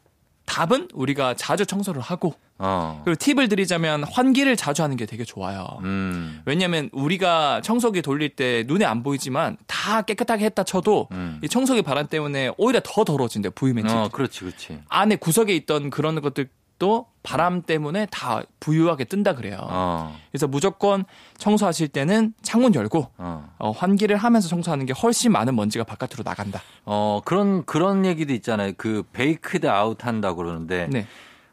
답은 0.48 0.88
우리가 0.94 1.34
자주 1.34 1.66
청소를 1.66 2.00
하고 2.00 2.34
어. 2.58 3.02
그리고 3.04 3.16
팁을 3.18 3.48
드리자면 3.48 4.02
환기를 4.02 4.56
자주 4.56 4.82
하는 4.82 4.96
게 4.96 5.04
되게 5.06 5.22
좋아요. 5.24 5.78
음. 5.82 6.40
왜냐면 6.46 6.88
우리가 6.92 7.60
청소기 7.60 8.02
돌릴 8.02 8.30
때 8.30 8.64
눈에 8.66 8.84
안 8.84 9.02
보이지만 9.02 9.58
다 9.66 10.02
깨끗하게 10.02 10.46
했다 10.46 10.64
쳐도 10.64 11.08
음. 11.12 11.38
이 11.44 11.48
청소기 11.48 11.82
바람 11.82 12.06
때문에 12.08 12.50
오히려 12.56 12.80
더 12.82 13.04
더러워진대요. 13.04 13.52
부유먼지. 13.52 13.94
어, 13.94 14.08
그렇지, 14.10 14.40
그렇지. 14.40 14.80
안에 14.88 15.16
구석에 15.16 15.54
있던 15.54 15.90
그런 15.90 16.20
것들 16.20 16.48
도 16.78 17.06
바람 17.24 17.62
때문에 17.62 18.06
다 18.06 18.42
부유하게 18.60 19.04
뜬다 19.04 19.34
그래요. 19.34 19.58
어. 19.62 20.16
그래서 20.30 20.46
무조건 20.46 21.04
청소하실 21.36 21.88
때는 21.88 22.32
창문 22.42 22.74
열고 22.74 23.10
어. 23.18 23.50
어, 23.58 23.70
환기를 23.72 24.16
하면서 24.16 24.48
청소하는 24.48 24.86
게 24.86 24.92
훨씬 24.92 25.32
많은 25.32 25.56
먼지가 25.56 25.84
바깥으로 25.84 26.22
나간다. 26.24 26.62
어, 26.84 27.20
그런, 27.24 27.64
그런 27.66 28.06
얘기도 28.06 28.32
있잖아요. 28.32 28.72
그, 28.76 29.02
baked 29.12 29.68
out 29.68 30.06
한다고 30.06 30.36
그러는데. 30.36 30.86
네. 30.90 31.06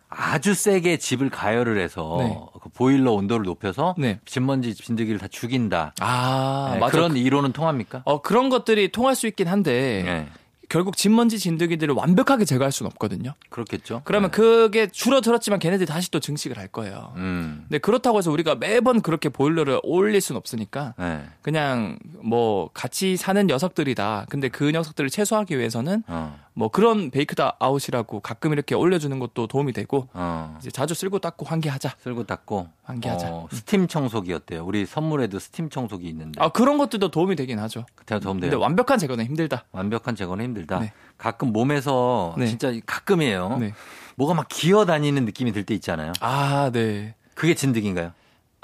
아주 0.07 0.53
세게 0.53 0.97
집을 0.97 1.29
가열을 1.29 1.77
해서 1.77 2.15
네. 2.19 2.39
그 2.61 2.69
보일러 2.69 3.11
온도를 3.11 3.43
높여서 3.45 3.95
네. 3.97 4.19
집먼지 4.23 4.73
진드기를 4.73 5.19
다 5.19 5.27
죽인다. 5.27 5.93
아, 5.99 6.69
네, 6.73 6.79
맞아. 6.79 6.91
그런 6.91 7.17
이론은 7.17 7.51
통합니까? 7.51 8.03
어, 8.05 8.21
그런 8.21 8.49
것들이 8.49 8.91
통할 8.91 9.15
수 9.15 9.27
있긴 9.27 9.47
한데 9.47 10.03
네. 10.05 10.27
결국 10.69 10.97
집먼지 10.97 11.39
진드기들을 11.39 11.93
완벽하게 11.95 12.45
제거할 12.45 12.71
수는 12.71 12.91
없거든요. 12.91 13.33
그렇겠죠. 13.49 14.01
그러면 14.05 14.31
네. 14.31 14.35
그게 14.37 14.87
줄어들었지만 14.87 15.59
걔네들이 15.59 15.85
다시 15.87 16.11
또 16.11 16.19
증식을 16.19 16.57
할 16.57 16.67
거예요. 16.67 17.13
음. 17.17 17.65
근데 17.67 17.77
그렇다고 17.77 18.17
해서 18.17 18.31
우리가 18.31 18.55
매번 18.55 19.01
그렇게 19.01 19.29
보일러를 19.29 19.79
올릴 19.83 20.21
수는 20.21 20.37
없으니까 20.37 20.93
네. 20.97 21.25
그냥 21.41 21.99
뭐 22.25 22.69
같이 22.73 23.17
사는 23.17 23.45
녀석들이다. 23.45 24.25
근데 24.29 24.49
그 24.49 24.71
녀석들을 24.71 25.09
최소화하기 25.11 25.57
위해서는 25.59 26.03
어. 26.07 26.39
뭐 26.53 26.69
그런 26.69 27.11
baked 27.11 27.41
out이라고 27.59 28.21
가끔 28.21 28.51
이렇게 28.53 28.73
올려주는 28.73 29.17
것도 29.19 29.45
도움이 29.47 29.73
되고 29.73 30.07
어. 30.13 30.57
이제 30.59 30.71
자주 30.71 30.95
쓸고 30.95 31.19
닦고 31.19 31.45
환기하자. 31.45 31.95
쓸고 31.99 32.23
닦고 32.25 32.67
환기하자. 32.83 33.27
어, 33.31 33.47
스팀 33.51 33.87
청소기 33.87 34.33
어때요? 34.33 34.63
우리 34.65 34.85
선물에도 34.87 35.37
스팀 35.37 35.69
청소기 35.69 36.07
있는데. 36.09 36.41
아 36.41 36.49
그런 36.49 36.77
것들도 36.79 37.09
도움이 37.11 37.35
되긴 37.35 37.59
하죠. 37.59 37.85
그때 37.93 38.19
도움 38.19 38.39
돼요. 38.39 38.49
근데 38.49 38.61
완벽한 38.63 38.97
제거는 38.97 39.23
힘들다. 39.25 39.65
완벽한 39.71 40.15
제거는 40.15 40.45
힘들다. 40.45 40.79
네. 40.79 40.93
가끔 41.17 41.53
몸에서 41.53 42.33
네. 42.37 42.47
진짜 42.47 42.71
가끔이에요. 42.87 43.57
네. 43.59 43.73
뭐가 44.15 44.33
막 44.33 44.47
기어 44.49 44.85
다니는 44.85 45.25
느낌이 45.25 45.51
들 45.51 45.65
때 45.65 45.75
있잖아요. 45.75 46.13
아 46.21 46.71
네. 46.73 47.13
그게 47.35 47.53
진드기인가요? 47.53 48.13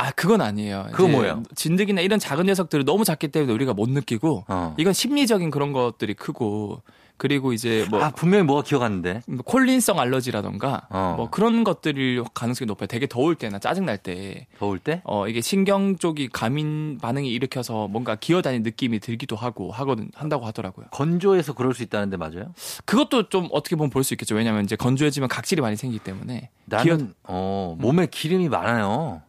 아 0.02 0.10
그건 0.12 0.42
아니에요. 0.42 0.88
이제 0.92 1.08
뭐예요? 1.08 1.44
진드기나 1.54 2.02
이런 2.02 2.18
작은 2.18 2.48
녀석들을 2.48 2.86
너무 2.86 3.04
작기 3.06 3.28
때문에 3.28 3.54
우리가 3.54 3.74
못 3.74 3.88
느끼고 3.88 4.46
어. 4.48 4.76
이건 4.80 4.94
심리적인 4.94 5.52
그런 5.52 5.74
것들이 5.74 6.16
크고 6.16 6.82
그리고 7.22 7.54
이제 7.54 7.86
뭐 7.92 8.02
아 8.02 8.10
분명히 8.10 8.44
뭐가 8.46 8.64
기어갔는데. 8.64 9.22
뭐 9.28 9.44
콜린성 9.46 10.00
알러지라던가 10.00 10.88
어. 10.90 11.14
뭐 11.18 11.30
그런 11.30 11.64
것들일 11.64 12.24
가능성이 12.34 12.66
높아요. 12.66 12.88
되게 12.88 13.06
더울 13.06 13.36
때나 13.36 13.60
짜증 13.60 13.86
날 13.86 14.00
때. 14.00 14.48
더울 14.58 14.80
때? 14.80 15.04
어 15.04 15.28
이게 15.28 15.40
신경 15.40 15.98
쪽이 15.98 16.30
감인 16.30 16.98
반응이 17.00 17.32
일으켜서 17.32 17.88
뭔가 17.88 18.16
기어다니는 18.16 18.64
느낌이 18.64 19.00
들기도 19.00 19.36
하고 19.36 19.72
하거든 19.72 20.10
한다고 20.16 20.48
하더라고요. 20.48 20.88
건조해서 20.90 21.54
그럴 21.54 21.76
수 21.76 21.84
있다는데 21.84 22.18
맞아요? 22.18 22.54
그것도 22.86 23.30
좀 23.30 23.50
어떻게 23.52 23.76
보면 23.76 23.92
볼 23.92 24.04
수 24.04 24.16
있겠죠. 24.16 24.34
왜냐하면 24.34 24.64
이제 24.64 24.76
건조해지면 24.76 25.30
각질이 25.30 25.62
많이 25.62 25.76
생기기 25.76 26.04
때문에 26.04 26.50
나는 26.66 26.98
기어- 26.98 27.08
어, 27.26 27.76
몸에 27.78 28.08
기름이 28.08 28.50
많아요. 28.50 29.22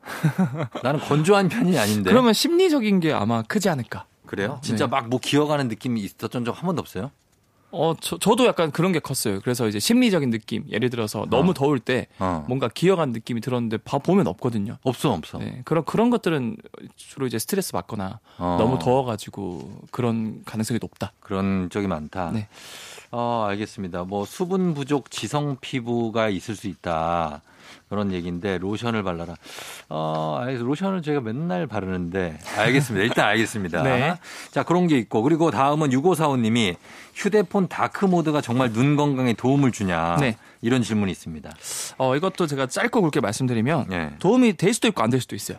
나는 0.82 0.99
건조한 0.99 1.50
편이 1.50 1.78
아닌데. 1.78 2.08
그러면 2.11 2.32
심리적인 2.32 3.00
게 3.00 3.12
아마 3.12 3.42
크지 3.42 3.68
않을까. 3.68 4.06
그래요? 4.25 4.58
진짜 4.62 4.87
네. 4.87 4.90
막뭐 4.90 5.18
기어가는 5.20 5.68
느낌이 5.68 6.00
있었던 6.00 6.46
적 6.46 6.52
한 6.54 6.64
번도 6.64 6.80
없어요? 6.80 7.11
어, 7.73 7.95
저, 8.00 8.19
저도 8.19 8.47
약간 8.47 8.71
그런 8.71 8.93
게 8.93 8.99
컸어요. 8.99 9.41
그래서 9.41 9.67
이제 9.67 9.79
심리적인 9.79 10.31
느낌. 10.31 10.64
예를 10.71 10.91
들어서 10.91 11.26
너무 11.31 11.55
더울 11.55 11.81
때 11.81 12.07
어. 12.19 12.45
뭔가 12.47 12.69
기어간 12.69 13.11
느낌이 13.12 13.41
들었는데 13.41 13.79
봐 13.79 13.99
보면 13.99 14.26
없거든요. 14.26 14.76
없어 14.83 15.12
없어. 15.12 15.38
네, 15.38 15.62
그런 15.64 15.85
그런 15.85 16.11
것들은 16.11 16.57
주로 16.97 17.26
이제 17.26 17.38
스트레스 17.38 17.73
받거나 17.73 18.21
어. 18.38 18.57
너무 18.59 18.79
더워가지고 18.79 19.87
그런 19.91 20.43
가능성이 20.45 20.79
높다. 20.81 21.12
그런 21.21 21.71
적이 21.71 21.87
많다. 21.88 22.31
네. 22.33 22.49
어, 23.11 23.47
알겠습니다. 23.49 24.05
뭐 24.05 24.25
수분 24.25 24.75
부족 24.75 25.11
지성 25.11 25.57
피부가 25.61 26.29
있을 26.29 26.55
수 26.55 26.69
있다. 26.69 27.43
그런 27.88 28.12
얘기인데 28.12 28.59
로션을 28.59 29.02
발라라. 29.02 29.35
어, 29.88 30.38
알겠습니다. 30.41 30.67
로션을 30.67 31.02
제가 31.02 31.21
맨날 31.21 31.67
바르는데 31.67 32.38
알겠습니다. 32.57 33.05
일단 33.05 33.26
알겠습니다. 33.29 33.83
네. 33.85 34.14
자, 34.50 34.62
그런 34.62 34.87
게 34.87 34.99
있고 34.99 35.23
그리고 35.23 35.50
다음은 35.50 35.91
6545님이 35.91 36.76
휴대폰 37.14 37.69
dark 37.69 38.07
mode가 38.07 38.40
정말 38.41 38.73
눈 38.73 38.97
건강에 38.97 39.33
도움을 39.35 39.73
주냐. 39.73 40.17
네. 40.21 40.37
이런 40.62 40.83
질문이 40.83 41.11
있습니다. 41.12 41.50
어, 41.99 42.17
이것도 42.17 42.47
제가 42.47 42.67
짧고 42.67 43.02
굵게 43.02 43.21
말씀드리면 43.21 43.87
네. 43.88 44.11
도움이 44.19 44.55
될 44.57 44.73
수도 44.75 44.88
있고 44.88 45.02
안 45.02 45.11
될 45.11 45.21
수도 45.21 45.35
있어요. 45.37 45.59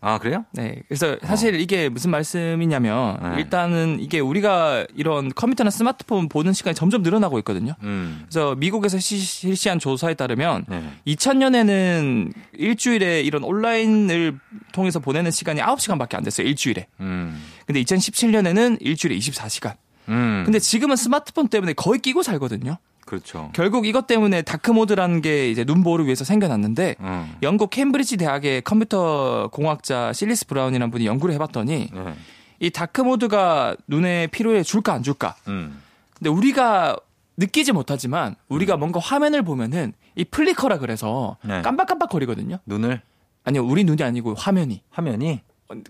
아, 0.00 0.18
그래요? 0.18 0.44
네. 0.52 0.76
그래서 0.86 1.16
사실 1.24 1.58
이게 1.60 1.88
무슨 1.88 2.12
말씀이냐면 2.12 3.18
네. 3.20 3.40
일단은 3.40 3.98
이게 4.00 4.20
우리가 4.20 4.86
이런 4.94 5.32
컴퓨터나 5.34 5.70
스마트폰 5.70 6.28
보는 6.28 6.52
시간이 6.52 6.76
점점 6.76 7.02
늘어나고 7.02 7.36
있거든요. 7.40 7.74
음. 7.82 8.20
그래서 8.28 8.54
미국에서 8.54 8.98
시- 9.00 9.18
실시한 9.18 9.80
조사에 9.80 10.14
따르면 10.14 10.66
네. 10.68 10.84
2000년에는 11.08 12.32
일주일에 12.52 13.22
이런 13.22 13.42
온라인을 13.44 14.38
통해서 14.72 15.00
보내는 15.00 15.30
시간이 15.30 15.60
9시간밖에 15.60 16.14
안 16.14 16.22
됐어요. 16.24 16.46
일주일에. 16.46 16.86
음. 17.00 17.42
근데 17.66 17.82
2017년에는 17.82 18.78
일주일에 18.80 19.16
24시간. 19.18 19.74
음. 20.08 20.42
근데 20.44 20.58
지금은 20.58 20.96
스마트폰 20.96 21.48
때문에 21.48 21.72
거의 21.74 22.00
끼고 22.00 22.22
살거든요. 22.22 22.78
그렇죠. 23.08 23.48
결국 23.54 23.86
이것 23.86 24.06
때문에 24.06 24.42
dark 24.42 24.65
mode라는 24.65 25.22
게 25.22 25.50
이제 25.50 25.64
눈 25.64 25.75
보호를 25.75 26.04
위해서 26.04 26.24
생겨났는데 26.24 26.96
음. 27.00 27.36
영국 27.42 27.70
캠브리지 27.70 28.18
대학의 28.18 28.60
컴퓨터 28.62 29.48
공학자 29.50 30.12
실리스 30.12 30.46
브라운이라는 30.46 30.90
분이 30.90 31.06
연구를 31.06 31.34
해봤더니 31.36 31.88
네. 31.90 32.14
이 32.60 32.68
dark 32.68 33.11
mode가 33.11 33.76
눈에 33.86 34.26
피로를 34.26 34.62
줄까 34.62 34.92
안 34.92 35.02
줄까? 35.02 35.36
음. 35.48 35.80
근데 36.12 36.28
우리가 36.28 36.98
느끼지 37.38 37.72
못하지만 37.72 38.34
우리가 38.50 38.76
뭔가 38.76 39.00
화면을 39.00 39.40
보면은 39.40 39.94
이 40.14 40.26
flicker라 40.26 40.76
그래서 40.78 41.38
네. 41.42 41.62
깜빡깜빡거리거든요. 41.62 42.58
눈을 42.66 43.00
아니요, 43.44 43.64
우리 43.64 43.84
눈이 43.84 44.02
아니고 44.02 44.34
화면이. 44.34 44.82
화면이 44.90 45.40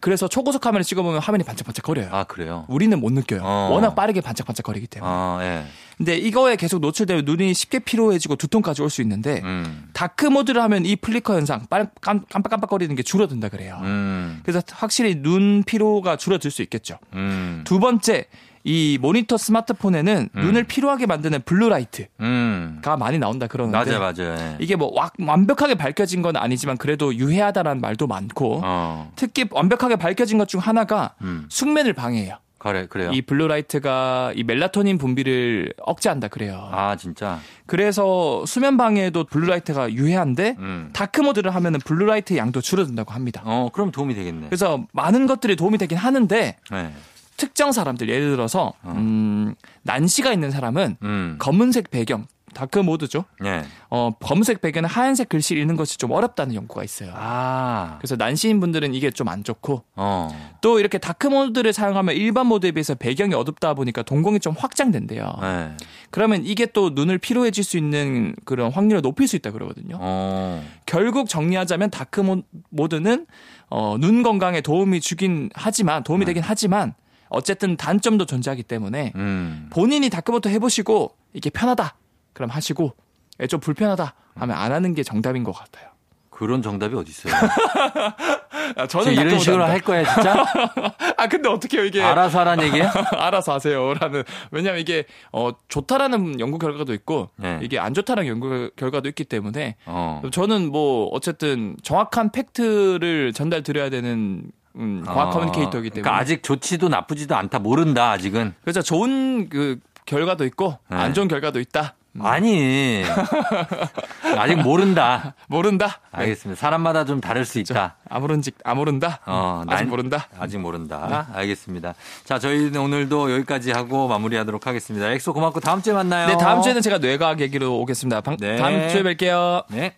그래서 0.00 0.26
초고속 0.26 0.66
화면을 0.66 0.82
찍어보면 0.84 1.20
화면이 1.20 1.44
반짝반짝 1.44 1.84
거려요. 1.84 2.08
아, 2.10 2.24
그래요? 2.24 2.64
우리는 2.68 2.98
못 2.98 3.12
느껴요. 3.12 3.42
어. 3.44 3.68
워낙 3.70 3.94
빠르게 3.94 4.20
반짝반짝 4.20 4.64
거리기 4.66 4.88
때문에. 4.88 5.08
아, 5.10 5.38
예. 5.42 5.64
근데 5.96 6.16
이거에 6.16 6.56
계속 6.56 6.80
노출되면 6.80 7.24
눈이 7.24 7.54
쉽게 7.54 7.80
피로해지고 7.80 8.36
두통까지 8.36 8.82
올 8.82 8.90
수 8.90 9.02
있는데 9.02 9.40
음. 9.44 9.88
dark 9.92 10.26
mode를 10.26 10.62
하면 10.62 10.84
이 10.86 10.96
flicker 10.96 11.34
현상, 11.34 11.66
깜빡깜빡거리는 12.00 12.94
게 12.96 13.02
줄어든다 13.02 13.48
그래요. 13.50 13.78
음. 13.82 14.40
그래서 14.42 14.62
확실히 14.72 15.16
눈 15.22 15.62
피로가 15.64 16.16
줄어들 16.16 16.50
수 16.50 16.62
있겠죠. 16.62 16.98
음. 17.14 17.62
두 17.64 17.78
번째, 17.78 18.26
이 18.68 18.98
모니터 19.00 19.38
스마트폰에는 19.38 20.28
음. 20.34 20.40
눈을 20.40 20.64
피로하게 20.64 21.06
만드는 21.06 21.40
blue 21.46 21.69
light가 21.69 22.08
음. 22.20 22.80
많이 22.98 23.18
나온다 23.18 23.46
그러는데 23.46 23.78
맞아요, 23.78 23.98
맞아요. 23.98 24.36
예. 24.38 24.56
이게 24.60 24.76
뭐 24.76 24.92
와- 24.94 25.10
완벽하게 25.18 25.74
밝혀진 25.74 26.20
건 26.20 26.36
아니지만 26.36 26.76
그래도 26.76 27.14
유해하다라는 27.14 27.80
말도 27.80 28.06
많고 28.06 28.60
어. 28.62 29.10
특히 29.16 29.46
완벽하게 29.50 29.96
밝혀진 29.96 30.36
것 30.36 30.48
중 30.48 30.60
하나가 30.60 31.14
음. 31.20 31.44
숙면을 31.50 31.92
방해해요. 31.92 32.36
그래, 32.58 32.86
그래요. 32.88 33.10
이 33.12 33.20
blue 33.22 33.62
light가 33.62 34.32
이 34.34 34.42
멜라토닌 34.44 34.96
분비를 34.98 35.74
억제한다 35.82 36.28
그래요. 36.28 36.68
아, 36.72 36.96
진짜. 36.96 37.38
그래서 37.66 38.44
수면 38.46 38.76
방해에도 38.78 39.24
blue 39.24 39.49
light가 39.49 39.92
유해한데 39.92 40.56
음. 40.58 40.90
dark 40.94 41.20
mode를 41.20 41.54
하면은 41.54 41.80
blue 41.80 42.05
light 42.05 42.36
양도 42.36 42.60
줄어든다고 42.62 43.12
합니다. 43.12 43.42
어, 43.44 43.68
그럼 43.72 43.90
도움이 43.92 44.14
되겠네. 44.14 44.46
그래서 44.48 44.84
많은 44.92 45.26
것들이 45.26 45.54
도움이 45.56 45.76
되긴 45.78 45.98
하는데 45.98 46.56
네. 46.70 46.92
특정 47.38 47.72
사람들 47.72 48.08
예를 48.10 48.30
들어서 48.32 48.74
음, 48.84 49.54
난시가 49.84 50.32
있는 50.32 50.50
사람은 50.50 50.96
음. 51.02 51.36
검은색 51.38 51.90
배경 51.90 52.26
dark 52.54 52.78
mode죠. 52.80 53.24
예. 53.44 53.62
어, 53.90 54.10
검은색 54.20 54.62
배경은 54.62 54.88
하얀색 54.88 55.28
글씨를 55.28 55.60
읽는 55.62 55.76
것이 55.76 55.98
좀 55.98 56.10
어렵다는 56.10 56.54
연구가 56.54 56.82
있어요. 56.82 57.12
아. 57.14 57.96
그래서 58.00 58.16
난시인 58.16 58.58
분들은 58.58 58.94
이게 58.94 59.10
좀 59.10 59.28
안 59.28 59.44
좋고 59.44 59.84
어. 59.94 60.54
또 60.62 60.80
이렇게 60.80 60.96
dark 60.98 61.26
mode를 61.28 61.72
사용하면 61.74 62.16
일반 62.16 62.46
mode에 62.46 62.72
비해서 62.72 62.94
배경이 62.94 63.34
어둡다 63.34 63.74
보니까 63.74 64.02
동공이 64.02 64.40
좀 64.40 64.54
확장된대요. 64.58 65.30
네. 65.42 65.70
그러면 66.10 66.44
이게 66.44 66.64
또 66.66 66.90
눈을 66.90 67.18
피로해질 67.18 67.62
수 67.62 67.76
있는 67.76 68.34
그런 68.46 68.72
확률을 68.72 69.02
높일 69.02 69.28
수 69.28 69.36
있다 69.36 69.52
그러거든요. 69.52 69.96
어. 70.00 70.64
결국 70.86 71.28
정리하자면 71.28 71.90
다크 71.90 72.20
모- 72.22 72.42
모드는 72.70 73.26
어, 73.68 73.96
눈 74.00 74.22
건강에 74.22 74.62
도움이 74.62 75.00
주긴 75.00 75.50
하지만 75.54 76.02
도움이 76.02 76.24
되긴 76.24 76.42
하지만 76.42 76.94
어쨌든 77.28 77.76
단점도 77.76 78.26
존재하기 78.26 78.62
때문에 78.64 79.12
음. 79.16 79.68
본인이 79.70 80.08
다크 80.10 80.30
모드 80.30 80.48
해보시고 80.48 81.14
이게 81.32 81.50
편하다 81.50 81.94
그럼 82.32 82.50
하시고 82.50 82.94
예, 83.40 83.46
좀 83.46 83.60
불편하다 83.60 84.14
하면 84.34 84.56
안 84.56 84.72
하는 84.72 84.94
게 84.94 85.02
정답인 85.02 85.44
것 85.44 85.52
같아요. 85.52 85.88
그런 86.30 86.62
정답이 86.62 86.94
어디 86.94 87.10
있어요? 87.10 87.34
아, 88.76 88.86
저는 88.86 89.12
이런 89.12 89.40
식으로 89.40 89.58
모드 89.58 89.70
할 89.70 89.80
거야, 89.80 90.04
진짜? 90.04 90.44
아 91.18 91.26
근데 91.26 91.48
어떻게요 91.48 91.84
이게 91.84 92.00
알아서 92.00 92.38
하라는 92.40 92.64
얘기예요? 92.66 92.88
알아서 93.18 93.54
하세요라는 93.54 94.22
왜냐하면 94.52 94.80
이게 94.80 95.04
어 95.32 95.50
좋다라는 95.66 96.38
연구 96.38 96.58
결과도 96.58 96.94
있고 96.94 97.30
네. 97.34 97.58
이게 97.60 97.80
안 97.80 97.92
좋다라는 97.92 98.30
연구 98.30 98.70
결과도 98.76 99.08
있기 99.08 99.24
때문에 99.24 99.74
어. 99.86 100.22
저는 100.30 100.70
뭐 100.70 101.06
어쨌든 101.06 101.74
정확한 101.82 102.30
팩트를 102.30 103.32
전달 103.32 103.64
드려야 103.64 103.90
되는 103.90 104.44
음, 104.76 105.02
과학 105.04 105.28
어. 105.28 105.30
커뮤니케이터이기 105.30 105.90
때문에 105.90 106.02
그러니까 106.02 106.16
아직 106.16 106.42
좋지도 106.42 106.88
나쁘지도 106.88 107.36
않다. 107.36 107.58
모른다, 107.58 108.10
아직은. 108.12 108.54
그래서 108.62 108.82
좋은 108.82 109.48
그 109.48 109.78
결과도 110.06 110.44
있고 110.46 110.78
네. 110.88 110.96
안 110.96 111.14
좋은 111.14 111.28
결과도 111.28 111.60
있다. 111.60 111.94
음, 112.12 112.24
아니. 112.24 113.04
아직 114.36 114.56
모른다. 114.56 115.34
모른다. 115.48 116.00
네. 116.12 116.20
알겠습니다. 116.20 116.58
사람마다 116.58 117.04
좀 117.04 117.20
다를 117.20 117.44
수 117.44 117.58
있다. 117.58 117.96
아무런지 118.08 118.50
아무른다. 118.64 119.20
어, 119.26 119.62
아직 119.68 119.84
난- 119.84 119.88
모른다. 119.90 120.26
아직 120.38 120.58
모른다. 120.58 121.28
알겠습니다. 121.34 121.94
자, 122.24 122.38
저희는 122.38 122.80
오늘도 122.80 123.32
여기까지 123.32 123.72
하고 123.72 124.08
마무리하도록 124.08 124.66
하겠습니다. 124.66 125.10
엑소 125.12 125.32
고맙고 125.34 125.60
다음 125.60 125.82
주에 125.82 125.92
만나요. 125.92 126.28
네 126.28 126.36
다음 126.38 126.62
주에는 126.62 126.80
제가 126.82 126.98
뇌과학 126.98 127.40
얘기로 127.40 127.78
오겠습니다. 127.80 128.20
방- 128.22 128.36
네. 128.38 128.56
다음 128.56 128.88
주에 128.88 129.02
뵐게요. 129.02 129.64
네. 129.68 129.94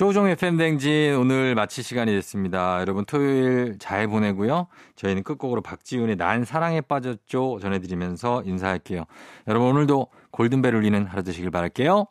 조종의 0.00 0.36
팬댕진 0.36 1.14
오늘 1.16 1.54
마칠 1.54 1.84
시간이 1.84 2.10
됐습니다. 2.12 2.80
여러분 2.80 3.04
토요일 3.04 3.76
잘 3.78 4.08
보내고요. 4.08 4.66
저희는 4.96 5.22
끝곡으로 5.22 5.60
박지훈의 5.60 6.16
난 6.16 6.46
사랑에 6.46 6.80
빠졌죠 6.80 7.58
전해드리면서 7.60 8.44
인사할게요. 8.46 9.04
여러분 9.46 9.68
오늘도 9.68 10.06
골든벨 10.30 10.74
울리는 10.74 11.04
하루 11.04 11.22
되시길 11.22 11.50
바랄게요. 11.50 12.06